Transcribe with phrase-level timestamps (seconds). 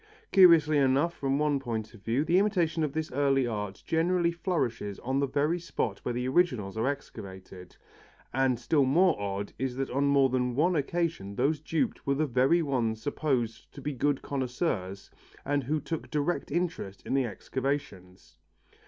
[0.31, 4.97] Curiously enough from one point of view, the imitation of this early art generally flourishes
[5.01, 7.77] on the very spot where the originals are excavated,
[8.33, 12.15] and still more odd is it that on more than one occasion those duped were
[12.15, 15.11] the very ones supposed to be good connoisseurs
[15.45, 18.37] and who took direct interest in the excavations.